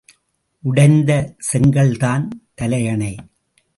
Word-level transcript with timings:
உடைந்த 0.63 1.35
செங்கல்தான் 1.37 2.27
தலையணை. 2.53 3.15